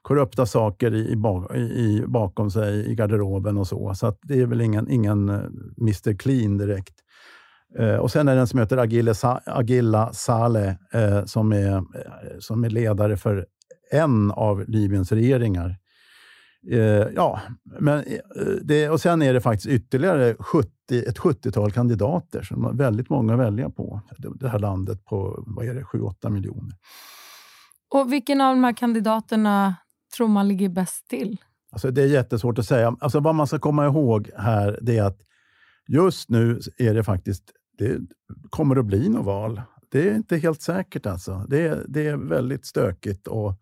korrupta 0.03 0.47
saker 0.47 0.95
i, 0.95 1.13
i, 1.55 2.05
bakom 2.07 2.51
sig 2.51 2.91
i 2.91 2.95
garderoben 2.95 3.59
och 3.59 3.67
så. 3.67 3.95
Så 3.95 4.17
det 4.23 4.41
är 4.41 4.47
väl 4.47 4.61
ingen, 4.61 4.91
ingen 4.91 5.29
eh, 5.29 5.41
Mr 5.81 6.17
Clean 6.17 6.59
direkt. 6.59 6.95
Eh, 7.79 7.97
och 7.97 8.11
sen 8.11 8.29
är 8.29 8.35
det 8.35 8.41
en 8.41 8.47
som 8.47 8.59
heter 8.61 8.77
Agile, 8.77 9.15
Agila 9.47 10.13
Saleh 10.13 10.75
eh, 10.93 11.25
som, 11.25 11.53
är, 11.53 11.77
eh, 11.77 11.83
som 12.39 12.65
är 12.65 12.71
ledare 12.71 13.17
för 13.17 13.47
en 13.93 14.31
av 14.31 14.65
Libyens 14.69 15.13
regeringar. 15.13 15.77
Eh, 16.71 17.09
ja, 17.15 17.41
men, 17.65 17.99
eh, 17.99 18.23
det, 18.63 18.91
och 18.91 19.01
sen 19.01 19.23
är 19.23 19.35
det 19.35 19.41
faktiskt 19.41 19.67
ytterligare 19.67 20.35
70, 20.39 20.71
ett 20.91 21.19
70-tal 21.19 21.73
kandidater, 21.73 22.43
som 22.43 22.65
har 22.65 22.73
väldigt 22.73 23.11
många 23.11 23.33
att 23.33 23.41
välja 23.41 23.71
på. 23.71 24.01
Det 24.19 24.49
här 24.49 24.59
landet 24.59 25.05
på 25.05 25.45
7-8 25.93 26.31
miljoner. 26.31 26.77
Och 27.95 28.13
Vilken 28.13 28.41
av 28.41 28.55
de 28.55 28.65
här 28.65 28.73
kandidaterna 28.73 29.75
tror 30.17 30.29
man 30.29 30.49
ligger 30.49 30.69
bäst 30.69 31.09
till? 31.09 31.37
Alltså, 31.73 31.91
det 31.91 32.03
är 32.03 32.07
jättesvårt 32.07 32.59
att 32.59 32.67
säga. 32.67 32.97
Alltså, 33.01 33.21
vad 33.21 33.35
man 33.35 33.47
ska 33.47 33.59
komma 33.59 33.87
ihåg 33.87 34.31
här 34.37 34.79
det 34.83 34.99
är 34.99 35.03
att 35.03 35.21
just 35.89 36.31
nu 36.31 36.61
är 36.79 36.95
det 36.95 37.05
faktiskt, 37.05 37.43
det 37.79 37.99
kommer 38.51 38.77
att 38.77 38.87
bli 38.87 39.09
något 39.09 39.27
val. 39.27 39.63
Det 39.91 40.09
är 40.09 40.15
inte 40.15 40.37
helt 40.37 40.63
säkert. 40.63 41.07
Alltså. 41.07 41.45
Det, 41.49 41.85
det 41.89 42.07
är 42.07 42.17
väldigt 42.17 42.67
stökigt. 42.67 43.27
och 43.27 43.61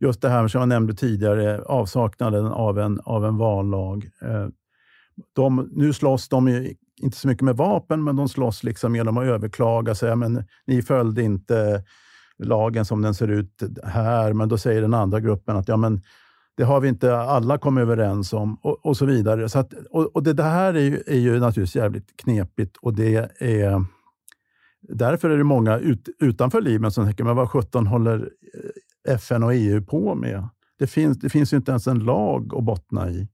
just 0.00 0.22
det 0.22 0.28
här 0.28 0.48
som 0.48 0.58
jag 0.58 0.68
nämnde 0.68 0.94
tidigare, 0.94 1.62
avsaknaden 1.62 2.46
av 2.46 2.78
en, 2.78 3.00
av 3.04 3.24
en 3.26 3.36
vallag. 3.36 4.10
Eh, 4.22 4.48
de, 5.32 5.70
nu 5.72 5.92
slåss 5.92 6.28
de 6.28 6.48
ju 6.48 6.74
inte 7.02 7.16
så 7.16 7.28
mycket 7.28 7.42
med 7.42 7.56
vapen, 7.56 8.04
men 8.04 8.16
de 8.16 8.28
slåss 8.28 8.64
liksom 8.64 8.96
genom 8.96 9.18
att 9.18 9.24
överklaga. 9.24 9.94
Säga, 9.94 10.16
men 10.16 10.44
ni 10.66 10.82
följde 10.82 11.22
inte 11.22 11.84
lagen 12.38 12.84
som 12.84 13.02
den 13.02 13.14
ser 13.14 13.28
ut 13.28 13.62
här. 13.84 14.32
Men 14.32 14.48
då 14.48 14.58
säger 14.58 14.82
den 14.82 14.94
andra 14.94 15.20
gruppen 15.20 15.56
att 15.56 15.68
ja, 15.68 15.76
men 15.76 16.02
det 16.56 16.64
har 16.64 16.80
vi 16.80 16.88
inte 16.88 17.16
alla 17.16 17.58
kommit 17.58 17.82
överens 17.82 18.32
om 18.32 18.54
och, 18.54 18.86
och 18.86 18.96
så 18.96 19.06
vidare. 19.06 19.48
Så 19.48 19.58
att, 19.58 19.72
och, 19.90 20.16
och, 20.16 20.22
Det 20.22 20.42
här 20.42 20.74
är 20.74 20.80
ju, 20.80 21.02
är 21.06 21.18
ju 21.18 21.40
naturligtvis 21.40 21.76
jävligt 21.76 22.16
knepigt 22.16 22.76
och 22.76 22.94
det 22.94 23.30
är 23.40 23.84
Därför 24.80 25.30
är 25.30 25.38
det 25.38 25.44
många 25.44 25.78
ut, 25.78 26.08
utanför 26.18 26.60
Libyen 26.60 26.90
som 26.90 27.04
tänker, 27.04 27.24
men 27.24 27.36
vad 27.36 27.50
sjutton 27.50 27.86
håller 27.86 28.30
FN 29.08 29.42
och 29.42 29.54
EU 29.54 29.82
på 29.82 30.14
med? 30.14 30.48
Det 30.78 30.86
finns, 30.86 31.18
det 31.18 31.28
finns 31.28 31.52
ju 31.52 31.56
inte 31.56 31.70
ens 31.70 31.86
en 31.86 31.98
lag 31.98 32.54
att 32.54 32.64
bottna 32.64 33.10
i. 33.10 33.28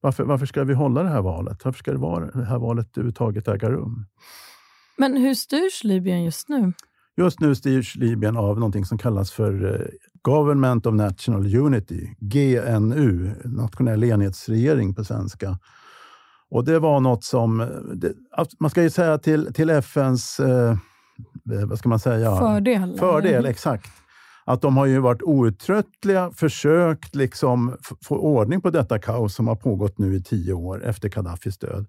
Varför, 0.00 0.24
varför 0.24 0.46
ska 0.46 0.64
vi 0.64 0.74
hålla 0.74 1.02
det 1.02 1.08
här 1.08 1.22
valet? 1.22 1.64
Varför 1.64 1.78
ska 1.78 1.92
det, 1.92 1.98
vara, 1.98 2.30
det 2.30 2.44
här 2.44 2.58
valet 2.58 2.96
överhuvudtaget 2.96 3.48
äga 3.48 3.70
rum? 3.70 4.06
Men 4.96 5.16
hur 5.16 5.34
styrs 5.34 5.84
Libyen 5.84 6.24
just 6.24 6.48
nu? 6.48 6.72
Just 7.16 7.40
nu 7.40 7.54
styrs 7.54 7.96
Libyen 7.96 8.36
av 8.36 8.60
något 8.60 8.86
som 8.86 8.98
kallas 8.98 9.32
för 9.32 9.74
eh, 9.74 9.86
Government 10.22 10.86
of 10.86 10.94
National 10.94 11.56
Unity, 11.56 12.16
GNU, 12.18 13.34
nationell 13.44 14.04
enhetsregering 14.04 14.94
på 14.94 15.04
svenska. 15.04 15.58
Och 16.50 16.64
Det 16.64 16.78
var 16.78 17.00
något 17.00 17.24
som... 17.24 17.58
Det, 17.94 18.12
man 18.60 18.70
ska 18.70 18.82
ju 18.82 18.90
säga 18.90 19.18
till, 19.18 19.54
till 19.54 19.70
FNs 19.70 20.40
eh, 20.40 20.76
vad 21.66 21.78
ska 21.78 21.88
man 21.88 21.98
säga? 21.98 22.36
Fördel. 22.36 22.98
Fördel, 22.98 23.46
exakt 23.46 23.90
att 24.44 24.62
de 24.62 24.76
har 24.76 24.86
ju 24.86 24.98
varit 24.98 25.22
outtröttliga, 25.22 26.30
försökt 26.30 27.14
liksom 27.14 27.76
få 28.04 28.16
ordning 28.16 28.60
på 28.60 28.70
detta 28.70 28.98
kaos 28.98 29.34
som 29.34 29.48
har 29.48 29.56
pågått 29.56 29.98
nu 29.98 30.14
i 30.14 30.22
tio 30.22 30.52
år 30.52 30.84
efter 30.84 31.08
Gaddafis 31.08 31.58
död. 31.58 31.86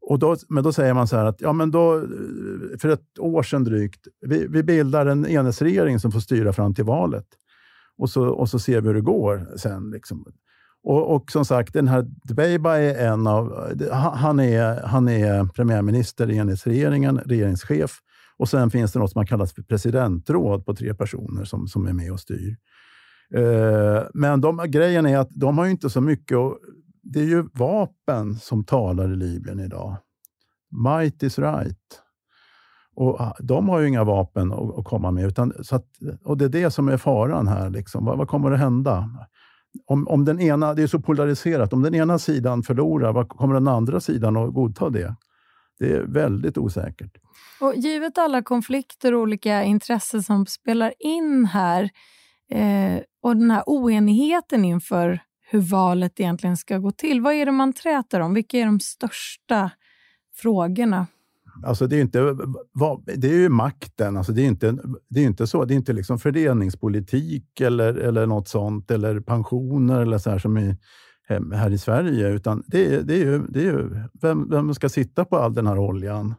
Och 0.00 0.18
då, 0.18 0.36
men 0.48 0.64
då 0.64 0.72
säger 0.72 0.94
man 0.94 1.08
så 1.08 1.16
här 1.16 1.24
att 1.24 1.40
ja, 1.40 1.52
men 1.52 1.70
då, 1.70 1.96
eh, 1.96 2.02
för 2.80 2.88
ett 2.88 3.18
år 3.18 3.42
sedan 3.42 3.64
drygt, 3.64 4.06
vi, 4.20 4.46
vi 4.46 4.62
bildar 4.62 5.06
en 5.06 5.26
enhetsregering 5.26 6.00
som 6.00 6.12
får 6.12 6.20
styra 6.20 6.52
fram 6.52 6.74
till 6.74 6.84
valet. 6.84 7.26
Och 7.98 8.10
så, 8.10 8.28
och 8.28 8.48
så 8.48 8.58
ser 8.58 8.80
vi 8.80 8.86
hur 8.86 8.94
det 8.94 9.00
går 9.00 9.48
sen. 9.56 9.90
Liksom. 9.90 10.24
Och, 10.84 11.14
och, 11.14 11.30
som 11.30 11.44
sagt, 11.44 11.72
den 11.72 11.88
här 11.88 12.06
Dbeiba 12.24 12.78
är 12.78 13.06
en 13.06 13.26
av... 13.26 13.72
Han 14.14 14.40
är, 14.40 14.82
han 14.86 15.08
är 15.08 15.44
premiärminister 15.44 16.30
i 16.30 16.36
enhetsregeringen, 16.36 17.18
regeringschef. 17.18 17.98
Och 18.42 18.48
sen 18.48 18.70
finns 18.70 18.92
det 18.92 18.98
något 18.98 19.10
som 19.10 19.18
man 19.18 19.26
kallas 19.26 19.54
för 19.54 19.62
presidentråd 19.62 20.66
på 20.66 20.74
tre 20.74 20.94
personer 20.94 21.44
som, 21.44 21.68
som 21.68 21.86
är 21.86 21.92
med 21.92 22.12
och 22.12 22.20
styr. 22.20 22.56
Eh, 23.34 24.02
men 24.14 24.40
de, 24.40 24.64
grejen 24.68 25.06
är 25.06 25.18
att 25.18 25.30
de 25.30 25.58
har 25.58 25.66
inte 25.66 25.90
så 25.90 26.00
mycket 26.00 26.38
Och, 26.38 26.58
Det 27.02 27.20
är 27.20 27.24
ju 27.24 27.44
vapen 27.52 28.34
som 28.34 28.64
talar 28.64 29.12
i 29.12 29.16
Libyen 29.16 29.60
idag. 29.60 29.96
Might 30.70 31.22
is 31.22 31.38
right. 31.38 32.00
Och 32.94 33.20
ah, 33.20 33.36
De 33.40 33.68
har 33.68 33.80
ju 33.80 33.88
inga 33.88 34.04
vapen 34.04 34.52
att, 34.52 34.78
att 34.78 34.84
komma 34.84 35.10
med. 35.10 35.26
Utan, 35.26 35.52
så 35.60 35.76
att, 35.76 35.86
och 36.24 36.38
Det 36.38 36.44
är 36.44 36.48
det 36.48 36.70
som 36.70 36.88
är 36.88 36.96
faran 36.96 37.48
här. 37.48 37.70
Liksom. 37.70 38.04
Vad, 38.04 38.18
vad, 38.18 38.28
kommer 38.28 38.52
att 38.52 38.58
hända? 38.58 39.10
Om, 39.86 40.08
om 40.08 40.24
den 40.24 40.40
ena, 40.40 40.74
det 40.74 40.82
är 40.82 40.86
så 40.86 41.00
polariserat. 41.00 41.72
Om 41.72 41.82
den 41.82 41.94
ena 41.94 42.18
sidan 42.18 42.62
förlorar, 42.62 43.12
vad 43.12 43.28
kommer 43.28 43.54
den 43.54 43.68
andra 43.68 44.00
sidan 44.00 44.36
att 44.36 44.54
godta 44.54 44.90
det? 44.90 45.16
Det 45.82 45.92
är 45.92 46.02
väldigt 46.02 46.58
osäkert. 46.58 47.16
Och 47.60 47.74
givet 47.74 48.18
alla 48.18 48.42
konflikter 48.42 49.14
och 49.14 49.20
olika 49.20 49.62
intressen 49.62 50.22
som 50.22 50.46
spelar 50.46 50.94
in 50.98 51.44
här 51.44 51.90
eh, 52.50 53.00
och 53.22 53.36
den 53.36 53.50
här 53.50 53.62
oenigheten 53.66 54.64
inför 54.64 55.20
hur 55.50 55.60
valet 55.60 56.20
egentligen 56.20 56.56
ska 56.56 56.78
gå 56.78 56.90
till. 56.90 57.20
Vad 57.20 57.34
är 57.34 57.46
det 57.46 57.52
man 57.52 57.72
träter 57.72 58.20
om? 58.20 58.34
Vilka 58.34 58.58
är 58.58 58.66
de 58.66 58.80
största 58.80 59.70
frågorna? 60.34 61.06
Alltså 61.64 61.86
det 61.86 61.96
är 61.96 62.00
inte, 62.00 62.36
det 63.16 63.28
är 63.28 63.38
ju 63.38 63.48
makten. 63.48 64.16
Alltså 64.16 64.32
det 64.32 64.42
är 64.42 64.46
inte, 64.46 64.78
det 65.08 65.20
är 65.20 65.24
inte 65.24 65.46
så. 65.46 65.64
Det 65.64 65.74
är 65.74 65.76
inte 65.76 65.92
liksom 65.92 66.18
fördelningspolitik 66.18 67.60
eller, 67.60 67.94
eller 67.94 68.26
något 68.26 68.48
sånt, 68.48 68.90
eller 68.90 69.20
pensioner 69.20 70.00
eller 70.00 70.18
så 70.18 70.30
här 70.30 70.38
som 70.38 70.58
i, 70.58 70.76
här 71.54 71.70
i 71.70 71.78
Sverige. 71.78 72.28
Utan 72.28 72.62
det 72.66 72.94
är, 72.94 73.02
det 73.02 73.14
är 73.14 73.18
ju, 73.18 73.38
det 73.48 73.60
är 73.60 73.64
ju 73.64 73.90
vem, 74.22 74.50
vem 74.50 74.74
ska 74.74 74.88
sitta 74.88 75.24
på 75.24 75.36
all 75.36 75.54
den 75.54 75.66
här 75.66 75.78
oljan? 75.78 76.34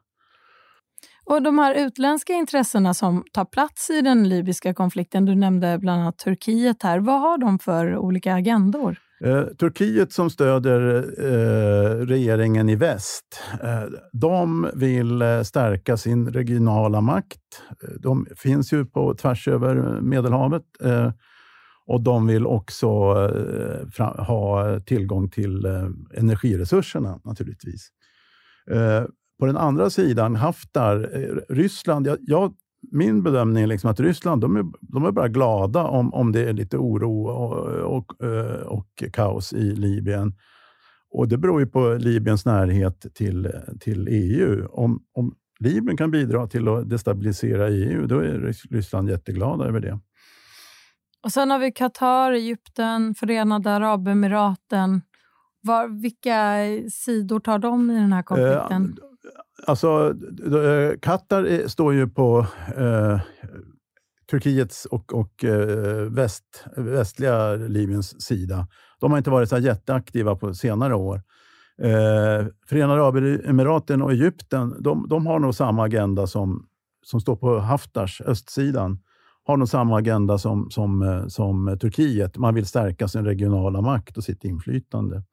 Och 1.26 1.42
De 1.42 1.60
här 1.60 1.76
utländska 1.76 2.34
intressena 2.34 2.94
som 2.94 3.24
tar 3.34 3.46
plats 3.46 3.90
i 3.90 4.02
den 4.02 4.30
libyska 4.30 4.74
konflikten, 4.74 5.26
du 5.26 5.36
nämnde 5.36 5.78
bland 5.78 6.02
annat 6.02 6.18
Turkiet 6.18 6.84
här. 6.84 7.00
Vad 7.00 7.22
har 7.22 7.38
de 7.38 7.60
för 7.60 7.98
olika 7.98 8.34
agendor? 8.34 8.98
Eh, 9.24 9.44
Turkiet 9.44 10.12
som 10.12 10.30
stöder 10.30 11.06
eh, 11.20 12.06
regeringen 12.06 12.70
i 12.70 12.76
väst, 12.76 13.44
eh, 13.64 13.84
de 14.12 14.70
vill 14.74 15.22
eh, 15.22 15.42
stärka 15.42 15.98
sin 15.98 16.34
regionala 16.34 17.02
makt. 17.02 17.40
Eh, 17.84 17.90
de 18.00 18.28
finns 18.38 18.74
ju 18.74 18.86
på 18.86 19.14
tvärs 19.14 19.48
över 19.48 20.02
Medelhavet 20.02 20.64
eh, 20.84 21.12
och 21.86 22.02
de 22.02 22.28
vill 22.28 22.46
också 22.46 22.88
eh, 23.98 24.26
ha 24.26 24.80
tillgång 24.80 25.30
till 25.30 25.66
eh, 25.66 25.90
energiresurserna 26.14 27.20
naturligtvis. 27.24 27.90
Eh, 28.72 29.04
på 29.40 29.46
den 29.46 29.58
andra 29.58 29.90
sidan, 29.90 30.36
Haftar, 30.36 31.10
eh, 31.14 31.54
Ryssland. 31.56 32.08
Jag, 32.08 32.18
jag, 32.22 32.54
min 32.92 33.24
bedömning 33.24 33.64
är 33.64 33.68
liksom 33.68 33.90
att 33.90 34.00
Ryssland 34.00 34.42
de 34.42 34.56
är, 34.56 34.66
de 34.82 35.06
är 35.06 35.12
bara 35.12 35.28
glada 35.28 35.84
om, 35.84 36.14
om 36.14 36.32
det 36.32 36.50
är 36.50 36.54
lite 36.54 36.78
oro 36.78 37.28
och, 37.28 37.58
och, 37.98 38.22
och 38.66 39.04
kaos 39.14 39.54
i 39.54 39.76
Libyen. 39.76 40.34
Och 41.16 41.28
Det 41.28 41.38
beror 41.38 41.60
ju 41.60 41.68
på 41.68 41.94
Libyens 41.94 42.46
närhet 42.46 43.06
till, 43.14 43.52
till 43.80 44.08
EU. 44.08 44.68
Om, 44.72 45.04
om 45.14 45.36
Libyen 45.60 45.98
kan 45.98 46.12
bidra 46.12 46.48
till 46.48 46.68
att 46.68 46.90
destabilisera 46.90 47.70
EU, 47.70 48.08
då 48.08 48.20
är 48.20 48.54
Ryssland 48.70 49.10
jätteglada 49.10 49.66
över 49.66 49.80
det. 49.80 50.00
Och 51.24 51.32
Sen 51.32 51.52
har 51.52 51.60
vi 51.60 51.72
Qatar, 51.72 52.32
Egypten, 52.32 53.16
Förenade 53.16 53.72
Arabemiraten 53.72 55.02
Var, 55.62 56.02
vilka 56.02 56.56
sidor 56.90 57.40
tar 57.40 57.60
de 57.60 57.92
i 57.92 57.94
den 57.94 58.14
här 58.14 58.24
konflikten? 58.24 58.84
Eh, 58.84 59.64
alltså, 59.68 60.14
eh, 60.46 61.00
Qatar 61.00 61.46
eh, 61.46 61.68
står 61.68 61.94
ju 61.94 62.08
på 62.08 62.46
eh, 62.78 63.20
Turkiets 64.32 64.86
och, 64.86 65.14
och 65.14 65.44
eh, 65.44 66.12
väst, 66.12 66.66
västliga 66.78 67.56
Libyens 67.56 68.22
sida. 68.22 68.68
De 69.00 69.12
har 69.12 69.18
inte 69.18 69.30
varit 69.30 69.50
så 69.50 69.58
jätteaktiva 69.58 70.36
på 70.36 70.54
senare 70.54 70.96
år. 70.96 71.22
Eh, 71.82 72.48
Förenade 72.70 73.04
Arabemiraten 73.04 74.02
och 74.02 74.12
Egypten 74.12 74.84
de, 74.84 75.08
de, 75.10 75.28
har 75.28 75.40
nog 75.40 75.56
samma 75.56 75.84
agenda 75.84 76.28
som, 76.28 76.68
som 77.06 77.22
står 77.22 77.36
på 77.36 77.60
Haftars, 77.60 78.22
östsidan. 78.22 79.00
Har 79.46 79.58
nog 79.58 79.70
samma 79.70 79.98
agenda 79.98 80.38
som, 80.38 80.72
som, 80.72 81.02
eh, 81.02 81.28
som 81.28 81.68
eh, 81.68 81.76
Turkiet. 81.76 82.38
Man 82.38 82.56
vill 82.56 82.66
stärka 82.66 83.08
sin 83.08 83.26
regionala 83.26 83.82
makt 83.82 84.18
och 84.18 84.24
sitt 84.24 84.44
inflytande. 84.44 85.24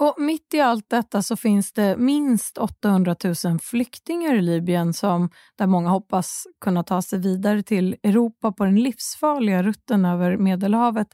Och 0.00 0.14
Mitt 0.18 0.54
i 0.54 0.60
allt 0.60 0.90
detta 0.90 1.22
så 1.22 1.36
finns 1.36 1.72
det 1.72 1.96
minst 1.96 2.58
800 2.58 3.16
000 3.44 3.58
flyktingar 3.62 4.34
i 4.34 4.42
Libyen 4.42 4.92
som, 4.92 5.30
där 5.56 5.66
många 5.66 5.88
hoppas 5.88 6.46
kunna 6.60 6.82
ta 6.82 7.02
sig 7.02 7.18
vidare 7.18 7.62
till 7.62 7.96
Europa 8.02 8.52
på 8.52 8.64
den 8.64 8.76
livsfarliga 8.76 9.62
rutten 9.62 10.04
över 10.04 10.36
Medelhavet. 10.36 11.08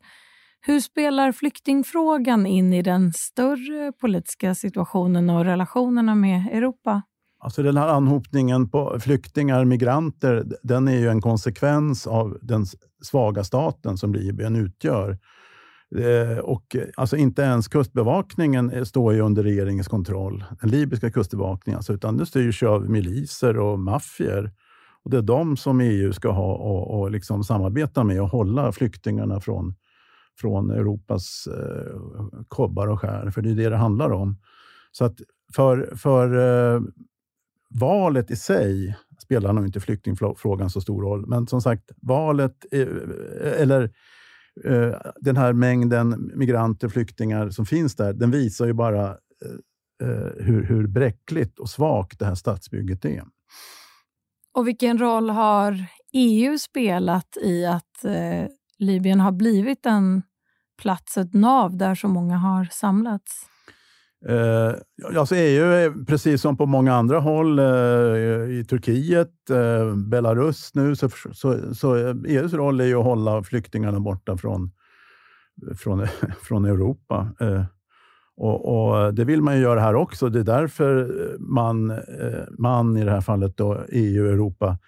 Hur 0.60 0.80
spelar 0.80 1.32
flyktingfrågan 1.32 2.46
in 2.46 2.72
i 2.72 2.82
den 2.82 3.12
större 3.12 3.92
politiska 3.92 4.54
situationen 4.54 5.30
och 5.30 5.44
relationerna 5.44 6.14
med 6.14 6.46
Europa? 6.52 7.02
Alltså 7.44 7.62
den 7.62 7.76
här 7.76 7.88
anhopningen 7.88 8.68
på 8.68 9.00
flyktingar, 9.00 9.64
migranter, 9.64 10.44
den 10.62 10.88
är 10.88 10.98
ju 10.98 11.08
en 11.08 11.20
konsekvens 11.20 12.06
av 12.06 12.38
den 12.42 12.66
svaga 13.02 13.44
staten 13.44 13.96
som 13.96 14.14
Libyen 14.14 14.56
utgör. 14.56 15.18
Eh, 15.96 16.38
och, 16.38 16.76
alltså 16.96 17.16
inte 17.16 17.42
ens 17.42 17.68
kustbevakningen 17.68 18.70
eh, 18.70 18.84
står 18.84 19.14
ju 19.14 19.20
under 19.20 19.42
regeringens 19.42 19.88
kontroll, 19.88 20.44
den 20.60 20.70
libyska 20.70 21.10
kustbevakningen, 21.10 21.76
alltså, 21.76 21.92
utan 21.92 22.16
det 22.16 22.26
styrs 22.26 22.62
av 22.62 22.90
miliser 22.90 23.58
och 23.58 23.78
maffier. 23.78 24.52
Och 25.04 25.10
det 25.10 25.18
är 25.18 25.22
de 25.22 25.56
som 25.56 25.80
EU 25.80 26.12
ska 26.12 26.30
ha 26.30 26.54
och, 26.54 27.00
och 27.00 27.10
liksom 27.10 27.44
samarbeta 27.44 28.04
med 28.04 28.22
och 28.22 28.28
hålla 28.28 28.72
flyktingarna 28.72 29.40
från, 29.40 29.74
från 30.40 30.70
Europas 30.70 31.46
eh, 31.46 32.00
kobbar 32.48 32.86
och 32.86 33.00
skär, 33.00 33.30
för 33.30 33.42
det 33.42 33.50
är 33.50 33.54
det 33.54 33.68
det 33.68 33.76
handlar 33.76 34.10
om. 34.10 34.36
Så 34.92 35.04
att 35.04 35.14
för, 35.54 35.96
för 35.96 36.34
eh, 36.74 36.80
valet 37.80 38.30
i 38.30 38.36
sig 38.36 38.96
spelar 39.22 39.52
nog 39.52 39.66
inte 39.66 39.80
flyktingfrågan 39.80 40.70
så 40.70 40.80
stor 40.80 41.02
roll, 41.02 41.26
men 41.26 41.46
som 41.46 41.62
sagt, 41.62 41.90
valet, 42.02 42.64
eh, 42.72 42.80
eh, 42.80 43.62
eller 43.62 43.82
eh, 44.64 44.94
den 45.20 45.36
här 45.36 45.52
mängden 45.52 46.32
migranter, 46.34 46.88
flyktingar 46.88 47.50
som 47.50 47.66
finns 47.66 47.96
där, 47.96 48.12
den 48.12 48.30
visar 48.30 48.66
ju 48.66 48.72
bara 48.72 49.16
hur, 50.38 50.62
hur 50.62 50.86
bräckligt 50.86 51.58
och 51.58 51.70
svagt 51.70 52.18
det 52.18 52.24
här 52.24 52.34
stadsbygget 52.34 53.04
är. 53.04 53.24
Och 54.54 54.68
vilken 54.68 54.98
roll 54.98 55.30
har 55.30 55.86
EU 56.12 56.58
spelat 56.58 57.36
i 57.42 57.66
att 57.66 58.04
eh, 58.04 58.46
Libyen 58.78 59.20
har 59.20 59.32
blivit 59.32 59.86
en 59.86 60.22
plats, 60.82 61.16
ett 61.18 61.34
nav 61.34 61.76
där 61.76 61.94
så 61.94 62.08
många 62.08 62.36
har 62.36 62.64
samlats? 62.64 63.46
Eh, 64.28 64.74
alltså 65.18 65.36
EU 65.36 66.04
precis 66.04 66.40
som 66.40 66.56
på 66.56 66.66
många 66.66 66.94
andra 66.94 67.20
håll, 67.20 67.58
eh, 67.58 67.64
i 68.58 68.64
Turkiet, 68.68 69.50
eh, 69.50 69.96
Belarus 69.96 70.74
nu, 70.74 70.96
så, 70.96 71.08
så, 71.32 71.74
så 71.74 71.96
EUs 72.26 72.52
roll 72.52 72.80
är 72.80 72.84
ju 72.84 72.94
att 72.94 73.04
hålla 73.04 73.42
flyktingarna 73.42 74.00
borta 74.00 74.36
från, 74.36 74.70
från, 75.78 76.06
från 76.42 76.64
Europa. 76.64 77.28
Eh, 77.40 77.64
och, 78.36 78.94
och, 78.94 79.14
Det 79.14 79.24
vill 79.24 79.42
man 79.42 79.56
ju 79.56 79.62
göra 79.62 79.80
här 79.80 79.94
också. 79.94 80.28
Det 80.28 80.40
är 80.40 80.44
därför 80.44 81.10
man, 81.38 81.90
eh, 81.90 82.44
man 82.58 82.96
i 82.96 83.04
det 83.04 83.10
här 83.10 83.20
fallet 83.20 83.56
då, 83.56 83.84
EU 83.88 84.26
Europa, 84.26 84.78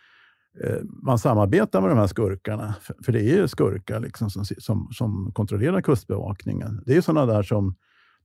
eh, 0.65 0.77
man 1.03 1.19
samarbetar 1.19 1.81
med 1.81 1.91
de 1.91 1.99
här 1.99 2.07
skurkarna. 2.07 2.75
För, 2.81 2.95
för 3.05 3.13
det 3.13 3.21
är 3.21 3.37
ju 3.37 3.49
skurkar 3.49 4.01
liksom 4.01 4.31
som, 4.31 4.45
som, 4.45 4.89
som 4.93 5.33
kontrollerar 5.35 5.81
kustbevakningen. 5.81 6.83
Det 6.87 6.97
är 6.97 7.01
sådana 7.01 7.35
där 7.35 7.43
som 7.43 7.75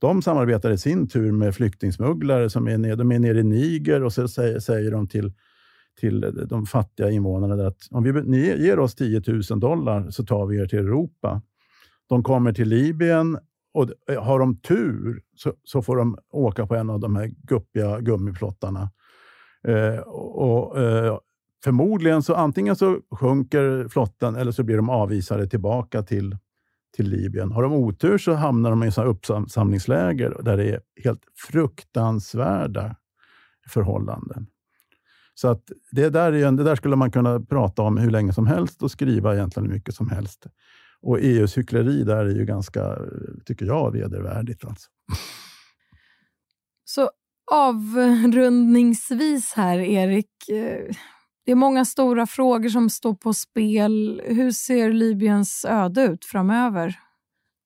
de 0.02 0.22
samarbetar 0.22 0.72
i 0.72 0.78
sin 0.78 1.08
tur 1.08 1.32
med 1.32 1.56
flyktingsmugglare 1.56 2.50
som 2.50 2.68
är 2.68 2.78
nere, 2.78 2.96
de 2.96 3.12
är 3.12 3.20
nere 3.20 3.40
i 3.40 3.44
Niger 3.44 4.04
och 4.04 4.14
så 4.14 4.28
säger, 4.28 4.60
säger 4.60 4.92
de 4.92 5.08
till, 5.08 5.34
till 6.00 6.46
de 6.50 6.66
fattiga 6.66 7.10
invånarna 7.10 7.68
att 7.68 7.88
om 7.92 8.04
vi, 8.04 8.12
ni 8.12 8.38
ger 8.38 8.80
oss 8.80 8.96
10 8.96 9.22
000 9.28 9.60
dollar 9.60 10.10
så 10.10 10.26
tar 10.26 10.46
vi 10.46 10.58
er 10.58 10.68
till 10.68 10.80
Europa. 10.80 11.42
De 12.10 12.24
kommer 12.24 12.54
till 12.54 12.70
Libyen 12.70 13.38
och 13.74 13.90
eh, 14.10 14.24
har 14.24 14.40
de 14.40 14.58
tur 14.58 15.22
så, 15.36 15.54
så 15.64 15.82
får 15.82 15.98
de 15.98 16.18
åka 16.32 16.68
på 16.68 16.76
en 16.76 16.90
av 16.90 17.00
de 17.00 17.16
här 17.16 17.32
guppiga 17.44 18.00
gummiplottarna. 18.00 18.92
Eh, 19.68 20.00
och, 20.00 20.80
eh, 20.80 21.18
förmodligen 21.64 22.24
så 22.24 22.36
antingen 22.36 22.76
så 22.76 23.00
sjunker 23.12 23.88
flottan 23.88 24.36
eller 24.36 24.52
så 24.52 24.64
blir 24.64 24.76
de 24.76 24.90
avvisade 24.90 25.48
tillbaka 25.48 26.04
till 26.04 26.38
till 26.96 27.10
Libyen. 27.10 27.52
Har 27.52 27.64
de 27.64 27.74
otur 27.74 28.18
så 28.18 28.34
hamnar 28.34 28.70
de 28.70 28.84
i 28.84 28.92
sådana 28.92 29.12
uppsamlingsläger 29.12 30.38
där 30.44 30.58
det 30.58 30.70
är 30.70 30.82
helt 31.04 31.22
fruktansvärda 31.36 32.96
förhållanden. 33.70 34.48
Så 35.34 35.48
att 35.48 35.72
det, 35.92 36.10
där 36.10 36.34
är, 36.34 36.52
det 36.52 36.64
där 36.64 36.76
skulle 36.76 36.96
man 36.96 37.12
kunna 37.12 37.40
prata 37.40 37.82
om 37.82 37.98
hur 37.98 38.12
länge 38.12 38.34
som 38.34 38.48
helst 38.48 38.84
och 38.84 38.92
skriva 38.92 39.34
egentligen 39.34 39.68
hur 39.68 39.74
mycket 39.74 39.96
som 39.96 40.10
helst. 40.10 40.48
Och 41.02 41.20
EUs 41.20 41.58
hyckleri 41.58 42.04
där 42.04 42.26
är 42.26 42.36
ju 42.36 42.46
ganska, 42.46 42.98
tycker 43.46 43.66
jag, 43.66 43.92
vedervärdigt. 43.92 44.66
Alltså. 44.66 44.90
Så 46.86 47.10
avrundningsvis 47.52 49.54
här, 49.54 49.80
Erik. 49.80 50.50
Eh, 50.50 50.96
det 51.46 51.52
är 51.52 51.56
många 51.56 51.86
stora 51.86 52.28
frågor 52.28 52.70
som 52.70 52.90
står 52.90 53.14
på 53.14 53.34
spel. 53.34 54.22
Hur 54.26 54.52
ser 54.52 54.94
Libyens 54.94 55.66
öde 55.66 56.04
ut 56.04 56.26
framöver? 56.26 57.00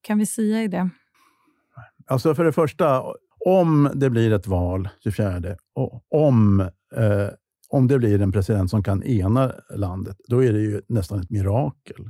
Kan 0.01 0.19
vi 0.19 0.25
säga 0.25 0.63
i 0.63 0.67
det? 0.67 0.89
Alltså 2.07 2.35
för 2.35 2.43
det 2.43 2.51
första, 2.51 3.03
om 3.45 3.89
det 3.95 4.09
blir 4.09 4.33
ett 4.33 4.47
val 4.47 4.89
24 5.03 5.41
och 5.75 6.03
om, 6.09 6.59
eh, 6.95 7.29
om 7.69 7.87
det 7.87 7.97
blir 7.97 8.21
en 8.21 8.31
president 8.31 8.69
som 8.69 8.83
kan 8.83 9.03
ena 9.03 9.51
landet, 9.75 10.17
då 10.27 10.43
är 10.43 10.53
det 10.53 10.59
ju 10.59 10.81
nästan 10.87 11.19
ett 11.19 11.29
mirakel. 11.29 12.09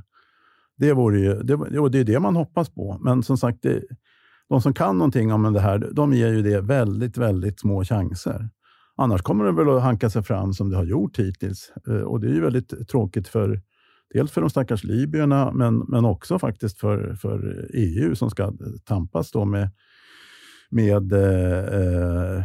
Det, 0.76 0.92
vore 0.92 1.20
ju, 1.20 1.34
det, 1.42 1.54
och 1.54 1.90
det 1.90 1.98
är 1.98 2.04
det 2.04 2.20
man 2.20 2.36
hoppas 2.36 2.70
på. 2.70 2.98
Men 3.00 3.22
som 3.22 3.38
sagt, 3.38 3.62
det, 3.62 3.82
de 4.48 4.62
som 4.62 4.74
kan 4.74 4.98
någonting 4.98 5.32
om 5.32 5.52
det 5.52 5.60
här, 5.60 5.78
de 5.92 6.12
ger 6.12 6.28
ju 6.28 6.42
det 6.42 6.60
väldigt, 6.60 7.16
väldigt 7.16 7.60
små 7.60 7.84
chanser. 7.84 8.50
Annars 8.96 9.22
kommer 9.22 9.44
det 9.44 9.52
väl 9.52 9.76
att 9.76 9.82
hanka 9.82 10.10
sig 10.10 10.22
fram 10.22 10.52
som 10.52 10.70
det 10.70 10.76
har 10.76 10.84
gjort 10.84 11.18
hittills. 11.18 11.72
Eh, 11.88 11.94
och 12.00 12.20
det 12.20 12.26
är 12.26 12.32
ju 12.32 12.40
väldigt 12.40 12.88
tråkigt 12.88 13.28
för 13.28 13.60
dels 14.14 14.32
för 14.32 14.40
de 14.40 14.50
stackars 14.50 14.84
libyerna, 14.84 15.52
men, 15.52 15.78
men 15.78 16.04
också 16.04 16.38
faktiskt 16.38 16.78
för, 16.78 17.14
för 17.14 17.68
EU 17.74 18.14
som 18.14 18.30
ska 18.30 18.52
tampas 18.84 19.30
då 19.30 19.44
med, 19.44 19.70
med 20.70 21.12
eh, 21.12 21.58
eh, 21.58 22.36
eh, 22.36 22.44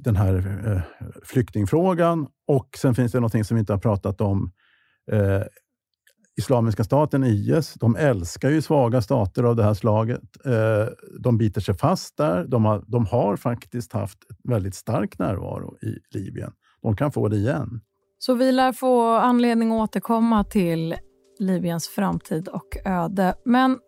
den 0.00 0.16
här 0.16 0.34
eh, 0.66 1.08
flyktingfrågan. 1.22 2.26
Och 2.46 2.68
sen 2.78 2.94
finns 2.94 3.12
det 3.12 3.20
någonting 3.20 3.44
som 3.44 3.54
vi 3.54 3.60
inte 3.60 3.72
har 3.72 3.80
pratat 3.80 4.20
om. 4.20 4.52
Eh, 5.12 5.42
Islamiska 6.38 6.84
staten, 6.84 7.24
IS, 7.24 7.74
de 7.74 7.96
älskar 7.96 8.50
ju 8.50 8.62
svaga 8.62 9.02
stater 9.02 9.42
av 9.42 9.56
det 9.56 9.62
här 9.62 9.74
slaget. 9.74 10.22
Eh, 10.44 10.86
de 11.20 11.38
biter 11.38 11.60
sig 11.60 11.74
fast 11.74 12.16
där. 12.16 12.44
De 12.44 12.64
har, 12.64 12.84
de 12.86 13.06
har 13.06 13.36
faktiskt 13.36 13.92
haft 13.92 14.18
väldigt 14.44 14.74
stark 14.74 15.18
närvaro 15.18 15.76
i 15.82 16.16
Libyen. 16.18 16.52
De 16.82 16.96
kan 16.96 17.12
få 17.12 17.28
det 17.28 17.36
igen. 17.36 17.80
Så 18.18 18.34
vi 18.34 18.52
lär 18.52 18.72
få 18.72 19.16
anledning 19.16 19.72
att 19.72 19.90
återkomma 19.90 20.44
till 20.44 20.96
Libyens 21.38 21.88
framtid 21.88 22.48
och 22.48 22.76
öde. 22.84 23.34
Men 23.44 23.78